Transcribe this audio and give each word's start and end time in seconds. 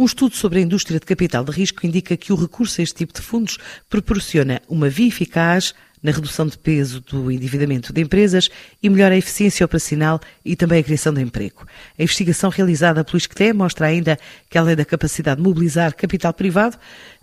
Um 0.00 0.06
estudo 0.06 0.34
sobre 0.34 0.60
a 0.60 0.62
indústria 0.62 0.98
de 0.98 1.04
capital 1.04 1.44
de 1.44 1.52
risco 1.52 1.84
indica 1.84 2.16
que 2.16 2.32
o 2.32 2.34
recurso 2.34 2.80
a 2.80 2.82
este 2.82 2.94
tipo 2.94 3.12
de 3.12 3.20
fundos 3.20 3.58
proporciona 3.86 4.62
uma 4.66 4.88
via 4.88 5.08
eficaz 5.08 5.74
na 6.02 6.10
redução 6.10 6.46
de 6.46 6.56
peso 6.56 7.02
do 7.02 7.30
endividamento 7.30 7.92
de 7.92 8.00
empresas 8.00 8.48
e 8.82 8.88
melhora 8.88 9.14
a 9.14 9.18
eficiência 9.18 9.62
operacional 9.62 10.18
e 10.42 10.56
também 10.56 10.80
a 10.80 10.82
criação 10.82 11.12
de 11.12 11.20
emprego. 11.20 11.66
A 11.98 12.02
investigação 12.02 12.48
realizada 12.48 13.04
pelo 13.04 13.18
ISCTE 13.18 13.52
mostra 13.52 13.88
ainda 13.88 14.18
que, 14.48 14.56
além 14.56 14.74
da 14.74 14.86
capacidade 14.86 15.36
de 15.36 15.46
mobilizar 15.46 15.94
capital 15.94 16.32
privado 16.32 16.78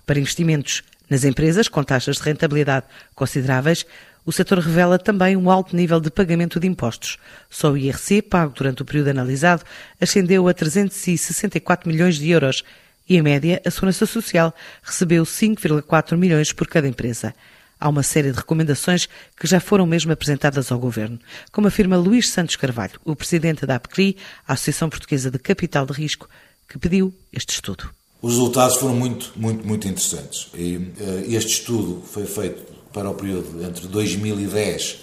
para 0.05 0.20
investimentos 0.20 0.84
nas 1.09 1.23
empresas 1.23 1.67
com 1.67 1.83
taxas 1.83 2.17
de 2.17 2.23
rentabilidade 2.23 2.85
consideráveis, 3.15 3.85
o 4.25 4.31
setor 4.31 4.59
revela 4.59 4.99
também 4.99 5.37
um 5.37 5.49
alto 5.49 5.73
nível 5.73 6.01
de 6.01 6.11
pagamento 6.11 6.59
de 6.59 6.67
impostos. 6.67 7.17
Só 7.49 7.71
o 7.71 7.77
IRC, 7.77 8.21
pago 8.23 8.53
durante 8.53 8.81
o 8.81 8.85
período 8.85 9.07
analisado, 9.07 9.63
ascendeu 10.01 10.49
a 10.49 10.53
364 10.53 11.89
milhões 11.89 12.17
de 12.17 12.29
euros 12.29 12.61
e, 13.07 13.15
em 13.15 13.21
média, 13.21 13.61
a 13.65 13.71
Segurança 13.71 14.05
Social 14.05 14.53
recebeu 14.84 15.23
5,4 15.23 16.17
milhões 16.17 16.51
por 16.51 16.67
cada 16.67 16.89
empresa. 16.89 17.34
Há 17.79 17.87
uma 17.87 18.03
série 18.03 18.31
de 18.31 18.37
recomendações 18.37 19.07
que 19.39 19.48
já 19.48 19.62
foram 19.62 19.85
mesmo 19.85 20.12
apresentadas 20.12 20.71
ao 20.71 20.79
Governo, 20.79 21.20
como 21.51 21.67
afirma 21.67 21.95
Luís 21.95 22.29
Santos 22.29 22.57
Carvalho, 22.57 22.99
o 23.05 23.15
presidente 23.15 23.65
da 23.65 23.76
APCRI, 23.76 24.17
a 24.45 24.53
Associação 24.53 24.89
Portuguesa 24.89 25.31
de 25.31 25.39
Capital 25.39 25.85
de 25.85 25.93
Risco, 25.93 26.27
que 26.67 26.77
pediu 26.77 27.13
este 27.31 27.53
estudo. 27.53 27.96
Os 28.21 28.34
resultados 28.34 28.77
foram 28.77 28.95
muito, 28.95 29.31
muito, 29.35 29.66
muito 29.66 29.88
interessantes. 29.88 30.48
E, 30.55 30.77
uh, 30.77 30.91
este 31.27 31.59
estudo 31.59 32.02
foi 32.05 32.26
feito 32.26 32.73
para 32.91 33.09
o 33.09 33.13
período 33.13 33.63
entre 33.63 33.88
2010 33.88 34.99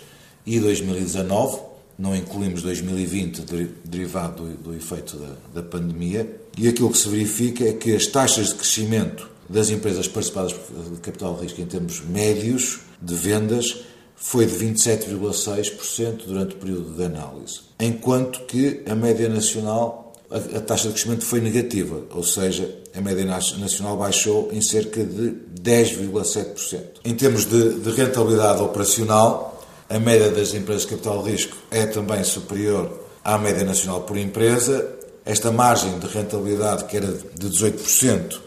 e 0.46 0.58
2019, 0.58 1.60
não 1.96 2.14
incluímos 2.14 2.62
2020 2.62 3.42
derivado 3.84 4.42
do, 4.42 4.54
do 4.56 4.74
efeito 4.74 5.16
da, 5.16 5.36
da, 5.54 5.62
pandemia, 5.62 6.40
e 6.58 6.66
aquilo 6.66 6.90
que 6.90 6.98
se 6.98 7.08
verifica 7.08 7.64
é 7.64 7.72
que 7.72 7.94
as 7.94 8.06
taxas 8.06 8.48
de 8.48 8.54
crescimento 8.56 9.30
das 9.48 9.70
empresas 9.70 10.08
participadas 10.08 10.52
de 10.52 11.00
capital 11.00 11.34
de 11.36 11.42
risco 11.42 11.60
em 11.60 11.66
termos 11.66 12.00
médios 12.00 12.80
de 13.00 13.14
vendas 13.14 13.84
foi 14.16 14.46
de 14.46 14.54
27,6% 14.54 16.26
durante 16.26 16.54
o 16.54 16.58
período 16.58 16.96
de 16.96 17.04
análise, 17.04 17.60
enquanto 17.78 18.40
que 18.46 18.82
a 18.88 18.94
média 18.94 19.28
nacional 19.28 20.03
a, 20.30 20.60
taxa 20.60 20.88
de 20.88 20.94
crescimento 20.94 21.24
foi 21.24 21.40
negativa, 21.40 22.02
ou 22.10 22.22
seja, 22.22 22.68
a 22.94 23.00
média 23.00 23.24
nacional 23.24 23.96
baixou 23.96 24.50
em 24.52 24.60
cerca 24.60 25.04
de 25.04 25.34
10,7%. 25.60 26.80
Em 27.04 27.14
termos 27.14 27.44
de, 27.44 27.80
de 27.80 27.90
rentabilidade 27.90 28.62
operacional, 28.62 29.62
a 29.88 29.98
média 29.98 30.30
das 30.30 30.54
empresas 30.54 30.82
de 30.82 30.88
capital 30.88 31.22
de 31.22 31.30
risco 31.30 31.56
é 31.70 31.86
também 31.86 32.24
superior 32.24 33.00
à 33.22 33.38
média 33.38 33.64
nacional 33.64 34.02
por 34.02 34.16
empresa. 34.16 34.88
Esta 35.24 35.50
margem 35.50 35.98
de 35.98 36.06
rentabilidade, 36.06 36.84
que 36.84 36.96
era 36.96 37.06
de 37.06 37.48
18%, 37.48 38.38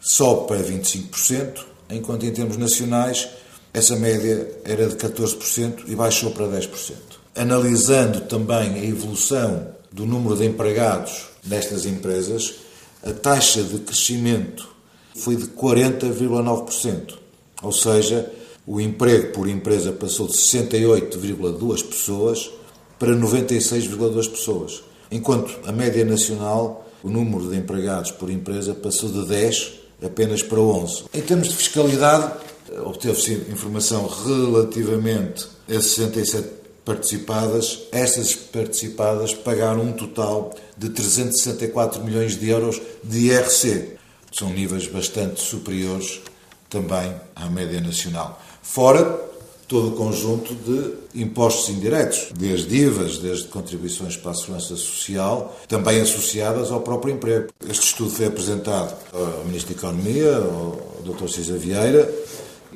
sobe 0.00 0.48
para 0.48 0.58
25%, 0.58 1.64
enquanto 1.90 2.24
em 2.24 2.32
termos 2.32 2.56
nacionais 2.56 3.28
essa 3.72 3.94
média 3.94 4.48
era 4.64 4.88
de 4.88 4.96
14% 4.96 5.84
e 5.86 5.94
baixou 5.94 6.30
para 6.30 6.46
10%. 6.46 6.94
Analisando 7.34 8.22
também 8.22 8.72
a 8.74 8.84
evolução 8.84 9.68
do 9.92 10.06
número 10.06 10.36
de 10.36 10.44
empregados 10.44 11.26
nestas 11.44 11.86
empresas, 11.86 12.54
a 13.02 13.12
taxa 13.12 13.62
de 13.62 13.78
crescimento 13.78 14.68
foi 15.14 15.36
de 15.36 15.46
40,9%. 15.46 17.14
Ou 17.62 17.72
seja, 17.72 18.30
o 18.66 18.80
emprego 18.80 19.32
por 19.32 19.48
empresa 19.48 19.92
passou 19.92 20.26
de 20.26 20.34
68,2 20.34 21.84
pessoas 21.84 22.50
para 22.98 23.14
96,2 23.14 24.28
pessoas. 24.28 24.82
Enquanto 25.10 25.56
a 25.66 25.72
média 25.72 26.04
nacional, 26.04 26.86
o 27.02 27.08
número 27.08 27.48
de 27.48 27.56
empregados 27.56 28.10
por 28.10 28.30
empresa 28.30 28.74
passou 28.74 29.08
de 29.10 29.24
10 29.26 29.72
apenas 30.02 30.42
para 30.42 30.60
11. 30.60 31.04
Em 31.14 31.20
termos 31.20 31.48
de 31.48 31.54
fiscalidade, 31.54 32.32
obteve-se 32.84 33.34
informação 33.50 34.06
relativamente 34.06 35.46
a 35.68 35.80
67 35.80 36.65
participadas, 36.86 37.80
essas 37.90 38.32
participadas 38.32 39.34
pagaram 39.34 39.82
um 39.82 39.92
total 39.92 40.54
de 40.78 40.88
364 40.88 42.02
milhões 42.02 42.38
de 42.38 42.48
euros 42.48 42.80
de 43.02 43.26
IRC. 43.26 43.96
São 44.32 44.50
níveis 44.50 44.86
bastante 44.86 45.40
superiores 45.40 46.20
também 46.70 47.12
à 47.34 47.50
média 47.50 47.80
nacional. 47.80 48.40
Fora 48.62 49.26
todo 49.66 49.88
o 49.88 49.96
conjunto 49.96 50.54
de 50.54 51.20
impostos 51.20 51.70
indiretos, 51.70 52.28
desde 52.36 52.76
IVAs, 52.76 53.18
desde 53.18 53.48
contribuições 53.48 54.16
para 54.16 54.30
a 54.30 54.34
segurança 54.34 54.76
social, 54.76 55.58
também 55.66 56.00
associadas 56.00 56.70
ao 56.70 56.82
próprio 56.82 57.14
emprego. 57.14 57.48
Este 57.68 57.86
estudo 57.86 58.10
foi 58.10 58.26
apresentado 58.26 58.94
ao 59.12 59.44
Ministro 59.44 59.74
da 59.74 59.80
Economia, 59.80 60.36
ao 60.36 61.02
Dr. 61.04 61.28
César 61.28 61.58
Vieira, 61.58 62.08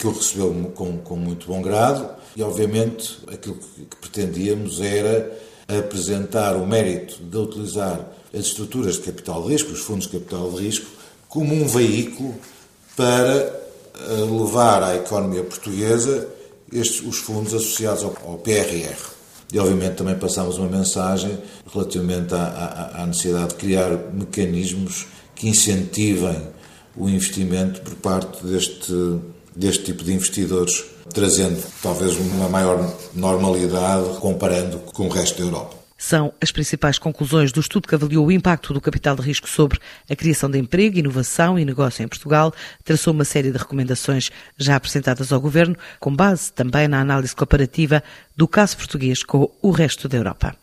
que 0.00 0.06
o 0.06 0.12
recebeu 0.12 0.72
com, 0.74 0.96
com 0.98 1.14
muito 1.14 1.46
bom 1.46 1.60
grado 1.60 2.08
e, 2.34 2.42
obviamente, 2.42 3.18
aquilo 3.30 3.56
que, 3.56 3.84
que 3.84 3.96
pretendíamos 3.96 4.80
era 4.80 5.38
apresentar 5.68 6.56
o 6.56 6.66
mérito 6.66 7.22
de 7.22 7.36
utilizar 7.36 8.10
as 8.32 8.46
estruturas 8.46 8.94
de 8.94 9.02
capital 9.02 9.42
de 9.42 9.50
risco, 9.50 9.72
os 9.72 9.80
fundos 9.80 10.06
de 10.06 10.18
capital 10.18 10.50
de 10.52 10.64
risco, 10.64 10.86
como 11.28 11.54
um 11.54 11.66
veículo 11.66 12.34
para 12.96 13.34
eh, 13.34 14.12
levar 14.30 14.82
à 14.82 14.96
economia 14.96 15.44
portuguesa 15.44 16.28
estes, 16.72 17.02
os 17.02 17.18
fundos 17.18 17.52
associados 17.52 18.02
ao, 18.02 18.16
ao 18.24 18.38
PRR. 18.38 18.96
E, 19.52 19.58
obviamente, 19.58 19.96
também 19.96 20.16
passamos 20.18 20.56
uma 20.56 20.68
mensagem 20.68 21.38
relativamente 21.72 22.34
à, 22.34 22.42
à, 22.94 23.02
à 23.02 23.06
necessidade 23.06 23.48
de 23.48 23.54
criar 23.56 23.90
mecanismos 24.14 25.06
que 25.34 25.48
incentivem 25.48 26.48
o 26.96 27.08
investimento 27.08 27.82
por 27.82 27.94
parte 27.96 28.46
deste 28.46 29.20
deste 29.60 29.84
tipo 29.84 30.02
de 30.02 30.12
investidores, 30.14 30.84
trazendo 31.12 31.62
talvez 31.82 32.16
uma 32.16 32.48
maior 32.48 32.96
normalidade 33.14 34.18
comparando 34.18 34.78
com 34.78 35.06
o 35.06 35.10
resto 35.10 35.38
da 35.38 35.44
Europa. 35.44 35.76
São 35.98 36.32
as 36.40 36.50
principais 36.50 36.98
conclusões 36.98 37.52
do 37.52 37.60
estudo 37.60 37.86
que 37.86 37.94
avaliou 37.94 38.26
o 38.26 38.32
impacto 38.32 38.72
do 38.72 38.80
capital 38.80 39.14
de 39.14 39.20
risco 39.20 39.46
sobre 39.46 39.78
a 40.08 40.16
criação 40.16 40.50
de 40.50 40.58
emprego, 40.58 40.98
inovação 40.98 41.58
e 41.58 41.64
negócio 41.64 42.02
em 42.02 42.08
Portugal. 42.08 42.54
Traçou 42.82 43.12
uma 43.12 43.26
série 43.26 43.52
de 43.52 43.58
recomendações 43.58 44.30
já 44.56 44.76
apresentadas 44.76 45.30
ao 45.30 45.38
Governo, 45.38 45.76
com 46.00 46.16
base 46.16 46.50
também 46.50 46.88
na 46.88 47.02
análise 47.02 47.36
comparativa 47.36 48.02
do 48.34 48.48
caso 48.48 48.78
português 48.78 49.22
com 49.22 49.50
o 49.60 49.70
resto 49.70 50.08
da 50.08 50.16
Europa. 50.16 50.56